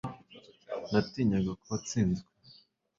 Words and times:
Natinyaga 0.91 1.51
ko 1.59 1.63
watsinzwe 1.71 2.27